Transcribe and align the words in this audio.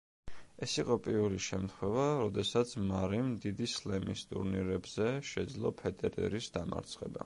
ეს 0.67 0.71
იყო 0.83 0.95
პირველი 1.07 1.37
შემთხვევა, 1.47 2.07
როდესაც 2.21 2.73
მარიმ 2.87 3.31
დიდი 3.47 3.71
სლემის 3.77 4.27
ტურნირებზე 4.33 5.15
შეძლო 5.35 5.79
ფედერერის 5.83 6.55
დამარცხება. 6.59 7.19